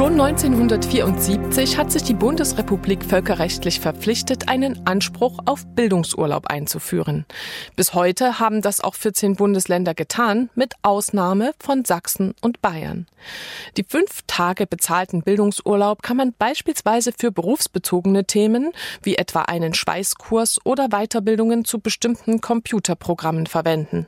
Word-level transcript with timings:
Schon 0.00 0.18
1974 0.18 1.76
hat 1.76 1.92
sich 1.92 2.02
die 2.02 2.14
Bundesrepublik 2.14 3.04
völkerrechtlich 3.04 3.80
verpflichtet, 3.80 4.48
einen 4.48 4.86
Anspruch 4.86 5.40
auf 5.44 5.66
Bildungsurlaub 5.74 6.46
einzuführen. 6.46 7.26
Bis 7.76 7.92
heute 7.92 8.40
haben 8.40 8.62
das 8.62 8.80
auch 8.80 8.94
14 8.94 9.36
Bundesländer 9.36 9.92
getan, 9.92 10.48
mit 10.54 10.72
Ausnahme 10.80 11.52
von 11.58 11.84
Sachsen 11.84 12.32
und 12.40 12.62
Bayern. 12.62 13.08
Die 13.76 13.84
fünf 13.84 14.22
Tage 14.26 14.66
bezahlten 14.66 15.20
Bildungsurlaub 15.20 16.02
kann 16.02 16.16
man 16.16 16.32
beispielsweise 16.32 17.12
für 17.12 17.30
berufsbezogene 17.30 18.24
Themen 18.24 18.72
wie 19.02 19.16
etwa 19.16 19.42
einen 19.42 19.74
Schweißkurs 19.74 20.60
oder 20.64 20.88
Weiterbildungen 20.88 21.66
zu 21.66 21.78
bestimmten 21.78 22.40
Computerprogrammen 22.40 23.46
verwenden 23.46 24.06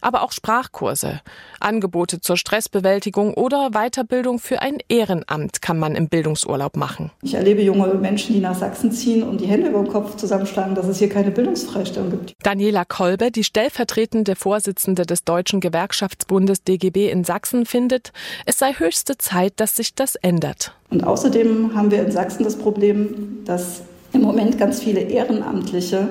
aber 0.00 0.22
auch 0.22 0.32
Sprachkurse, 0.32 1.20
Angebote 1.60 2.20
zur 2.20 2.36
Stressbewältigung 2.36 3.34
oder 3.34 3.70
Weiterbildung 3.70 4.38
für 4.38 4.60
ein 4.62 4.78
Ehrenamt 4.88 5.60
kann 5.62 5.78
man 5.78 5.94
im 5.94 6.08
Bildungsurlaub 6.08 6.76
machen. 6.76 7.10
Ich 7.22 7.34
erlebe 7.34 7.62
junge 7.62 7.94
Menschen, 7.94 8.34
die 8.34 8.40
nach 8.40 8.54
Sachsen 8.54 8.92
ziehen 8.92 9.22
und 9.22 9.40
die 9.40 9.46
Hände 9.46 9.68
über 9.68 9.82
den 9.82 9.88
Kopf 9.88 10.16
zusammenschlagen, 10.16 10.74
dass 10.74 10.86
es 10.86 10.98
hier 10.98 11.08
keine 11.08 11.30
Bildungsfreistellung 11.30 12.10
gibt. 12.10 12.34
Daniela 12.42 12.84
Kolbe, 12.84 13.30
die 13.30 13.44
stellvertretende 13.44 14.36
Vorsitzende 14.36 15.04
des 15.04 15.24
Deutschen 15.24 15.60
Gewerkschaftsbundes 15.60 16.62
DGB 16.62 17.10
in 17.10 17.24
Sachsen, 17.24 17.66
findet, 17.66 18.12
es 18.46 18.58
sei 18.58 18.72
höchste 18.72 19.18
Zeit, 19.18 19.54
dass 19.56 19.76
sich 19.76 19.94
das 19.94 20.14
ändert. 20.14 20.74
Und 20.90 21.04
außerdem 21.04 21.74
haben 21.74 21.90
wir 21.90 22.04
in 22.04 22.10
Sachsen 22.10 22.44
das 22.44 22.56
Problem, 22.56 23.44
dass 23.44 23.82
im 24.12 24.22
Moment 24.22 24.58
ganz 24.58 24.82
viele 24.82 25.00
Ehrenamtliche 25.00 26.08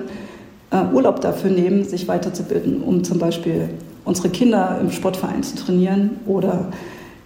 äh, 0.70 0.84
Urlaub 0.92 1.20
dafür 1.20 1.50
nehmen, 1.50 1.84
sich 1.84 2.08
weiterzubilden, 2.08 2.82
um 2.82 3.04
zum 3.04 3.18
Beispiel 3.18 3.70
unsere 4.04 4.30
Kinder 4.30 4.78
im 4.80 4.90
Sportverein 4.90 5.42
zu 5.42 5.56
trainieren 5.56 6.18
oder 6.26 6.72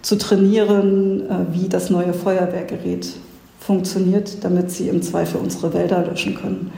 zu 0.01 0.17
trainieren, 0.17 1.29
äh, 1.29 1.35
wie 1.51 1.69
das 1.69 1.89
neue 1.89 2.13
Feuerwehrgerät 2.13 3.07
funktioniert, 3.59 4.43
damit 4.43 4.71
sie 4.71 4.89
im 4.89 5.01
Zweifel 5.01 5.39
unsere 5.39 5.73
Wälder 5.73 6.05
löschen 6.05 6.35
können. 6.35 6.71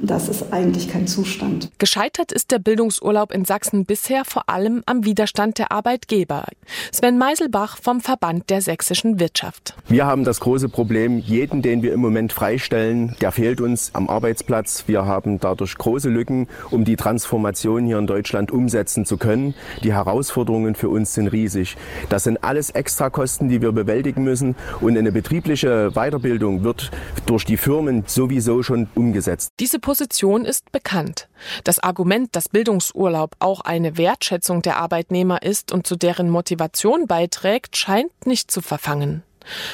Das 0.00 0.28
ist 0.28 0.52
eigentlich 0.52 0.88
kein 0.88 1.08
Zustand. 1.08 1.70
Gescheitert 1.78 2.30
ist 2.30 2.52
der 2.52 2.60
Bildungsurlaub 2.60 3.32
in 3.32 3.44
Sachsen 3.44 3.84
bisher 3.84 4.24
vor 4.24 4.48
allem 4.48 4.84
am 4.86 5.04
Widerstand 5.04 5.58
der 5.58 5.72
Arbeitgeber. 5.72 6.44
Sven 6.92 7.18
Meiselbach 7.18 7.78
vom 7.82 8.00
Verband 8.00 8.48
der 8.48 8.62
sächsischen 8.62 9.18
Wirtschaft. 9.18 9.74
Wir 9.88 10.06
haben 10.06 10.22
das 10.22 10.38
große 10.38 10.68
Problem, 10.68 11.18
jeden, 11.18 11.62
den 11.62 11.82
wir 11.82 11.92
im 11.92 12.00
Moment 12.00 12.32
freistellen, 12.32 13.16
der 13.20 13.32
fehlt 13.32 13.60
uns 13.60 13.92
am 13.94 14.08
Arbeitsplatz. 14.08 14.84
Wir 14.86 15.04
haben 15.04 15.40
dadurch 15.40 15.76
große 15.76 16.08
Lücken, 16.08 16.46
um 16.70 16.84
die 16.84 16.94
Transformation 16.94 17.84
hier 17.84 17.98
in 17.98 18.06
Deutschland 18.06 18.52
umsetzen 18.52 19.04
zu 19.04 19.16
können. 19.16 19.54
Die 19.82 19.92
Herausforderungen 19.92 20.76
für 20.76 20.90
uns 20.90 21.14
sind 21.14 21.26
riesig. 21.26 21.76
Das 22.08 22.22
sind 22.22 22.44
alles 22.44 22.70
Extrakosten, 22.70 23.48
die 23.48 23.60
wir 23.62 23.72
bewältigen 23.72 24.22
müssen. 24.22 24.54
Und 24.80 24.96
eine 24.96 25.10
betriebliche 25.10 25.90
Weiterbildung 25.94 26.62
wird 26.62 26.92
durch 27.26 27.44
die 27.44 27.56
Firmen 27.56 28.04
sowieso 28.06 28.62
schon 28.62 28.86
umgesetzt. 28.94 29.50
Diese 29.58 29.80
Position 29.88 30.44
ist 30.44 30.70
bekannt. 30.70 31.28
Das 31.64 31.78
Argument, 31.78 32.36
dass 32.36 32.50
Bildungsurlaub 32.50 33.36
auch 33.38 33.62
eine 33.62 33.96
Wertschätzung 33.96 34.60
der 34.60 34.76
Arbeitnehmer 34.76 35.40
ist 35.42 35.72
und 35.72 35.86
zu 35.86 35.96
deren 35.96 36.28
Motivation 36.28 37.06
beiträgt, 37.06 37.74
scheint 37.74 38.26
nicht 38.26 38.50
zu 38.50 38.60
verfangen. 38.60 39.22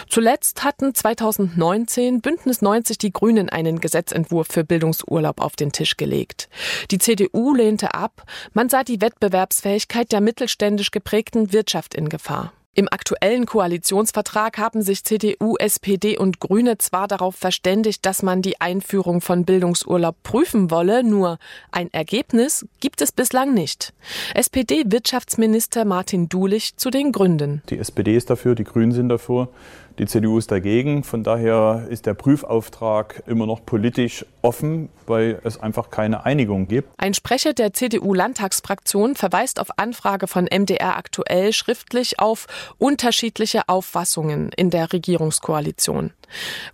Zuletzt 0.08 0.62
hatten 0.62 0.94
2019 0.94 2.20
Bündnis 2.20 2.62
90 2.62 2.96
die 2.98 3.12
Grünen 3.12 3.48
einen 3.48 3.80
Gesetzentwurf 3.80 4.46
für 4.48 4.62
Bildungsurlaub 4.62 5.40
auf 5.40 5.56
den 5.56 5.72
Tisch 5.72 5.96
gelegt. 5.96 6.48
Die 6.92 6.98
CDU 6.98 7.52
lehnte 7.52 7.94
ab, 7.94 8.22
man 8.52 8.68
sah 8.68 8.84
die 8.84 9.00
Wettbewerbsfähigkeit 9.00 10.12
der 10.12 10.20
mittelständisch 10.20 10.92
geprägten 10.92 11.52
Wirtschaft 11.52 11.92
in 11.92 12.08
Gefahr. 12.08 12.52
Im 12.76 12.88
aktuellen 12.90 13.46
Koalitionsvertrag 13.46 14.58
haben 14.58 14.82
sich 14.82 15.04
CDU, 15.04 15.56
SPD 15.56 16.18
und 16.18 16.40
Grüne 16.40 16.76
zwar 16.78 17.06
darauf 17.06 17.36
verständigt, 17.36 18.04
dass 18.04 18.24
man 18.24 18.42
die 18.42 18.60
Einführung 18.60 19.20
von 19.20 19.44
Bildungsurlaub 19.44 20.16
prüfen 20.24 20.72
wolle, 20.72 21.04
nur 21.04 21.38
ein 21.70 21.92
Ergebnis 21.92 22.66
gibt 22.80 23.00
es 23.00 23.12
bislang 23.12 23.54
nicht. 23.54 23.92
SPD-Wirtschaftsminister 24.34 25.84
Martin 25.84 26.28
Dulich 26.28 26.76
zu 26.76 26.90
den 26.90 27.12
Gründen. 27.12 27.62
Die 27.70 27.78
SPD 27.78 28.16
ist 28.16 28.28
dafür, 28.28 28.56
die 28.56 28.64
Grünen 28.64 28.90
sind 28.90 29.08
dafür. 29.08 29.50
Die 29.98 30.06
CDU 30.06 30.38
ist 30.38 30.50
dagegen. 30.50 31.04
Von 31.04 31.22
daher 31.22 31.86
ist 31.88 32.06
der 32.06 32.14
Prüfauftrag 32.14 33.22
immer 33.26 33.46
noch 33.46 33.64
politisch 33.64 34.26
offen, 34.42 34.88
weil 35.06 35.40
es 35.44 35.60
einfach 35.60 35.90
keine 35.90 36.24
Einigung 36.24 36.66
gibt. 36.66 36.88
Ein 36.98 37.14
Sprecher 37.14 37.52
der 37.52 37.72
CDU-Landtagsfraktion 37.72 39.14
verweist 39.14 39.60
auf 39.60 39.68
Anfrage 39.78 40.26
von 40.26 40.46
MDR 40.46 40.96
aktuell 40.96 41.52
schriftlich 41.52 42.18
auf 42.18 42.48
unterschiedliche 42.78 43.68
Auffassungen 43.68 44.50
in 44.56 44.70
der 44.70 44.92
Regierungskoalition. 44.92 46.10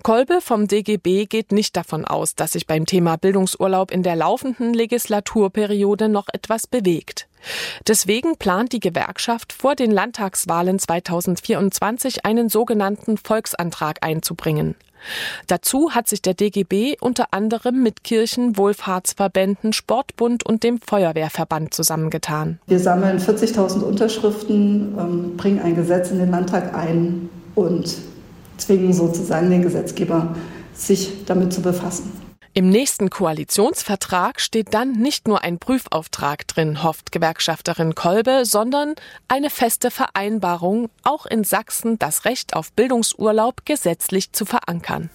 Kolbe 0.03 0.41
vom 0.41 0.67
DGB 0.67 1.27
geht 1.27 1.53
nicht 1.53 1.77
davon 1.77 2.07
aus, 2.07 2.35
dass 2.35 2.53
sich 2.53 2.67
beim 2.67 2.87
Thema 2.87 3.17
Bildungsurlaub 3.17 3.91
in 3.91 4.03
der 4.03 4.17
laufenden 4.17 4.73
Legislaturperiode 4.73 6.09
noch 6.09 6.29
etwas 6.33 6.67
bewegt. 6.67 7.30
Deswegen 7.87 8.37
plant 8.37 8.73
die 8.73 8.81
Gewerkschaft 8.81 9.53
vor 9.53 9.75
den 9.75 9.91
Landtagswahlen 9.91 10.79
2024 10.79 12.25
einen 12.25 12.49
sogenannten 12.49 13.17
Volksantrag 13.17 13.99
einzubringen. 14.03 14.75
Dazu 15.47 15.93
hat 15.93 16.09
sich 16.09 16.23
der 16.23 16.35
DGB 16.35 16.97
unter 17.01 17.33
anderem 17.33 17.83
mit 17.83 18.05
Kirchen, 18.05 18.57
Wohlfahrtsverbänden, 18.57 19.73
Sportbund 19.73 20.45
und 20.45 20.63
dem 20.63 20.79
Feuerwehrverband 20.81 21.75
zusammengetan. 21.75 22.59
Wir 22.67 22.79
sammeln 22.79 23.19
40.000 23.19 23.81
Unterschriften, 23.81 24.95
ähm, 24.99 25.37
bringen 25.37 25.61
ein 25.61 25.75
Gesetz 25.75 26.11
in 26.11 26.19
den 26.19 26.31
Landtag 26.31 26.75
ein 26.75 27.31
und 27.55 27.97
zwingen 28.59 28.93
sozusagen 28.93 29.51
den 29.51 29.63
Gesetzgeber, 29.63 30.35
sich 30.75 31.25
damit 31.27 31.53
zu 31.53 31.63
befassen. 31.63 32.20
Im 32.53 32.69
nächsten 32.69 33.11
Koalitionsvertrag 33.11 34.41
steht 34.41 34.75
dann 34.75 34.91
nicht 34.91 35.29
nur 35.29 35.45
ein 35.45 35.61
Prüfauftrag 35.61 36.49
drin, 36.49 36.83
hofft 36.83 37.13
Gewerkschafterin 37.13 37.95
Kolbe, 37.95 38.45
sondern 38.45 38.97
eine 39.29 39.51
feste 39.51 39.93
Vereinbarung, 39.93 40.91
auch 41.05 41.27
in 41.27 41.45
Sachsen 41.45 41.97
das 42.01 42.25
Recht 42.25 42.55
auf 42.55 42.73
Bildungsurlaub 42.73 43.65
gesetzlich 43.65 44.33
zu 44.33 44.45
verankern. 44.47 45.11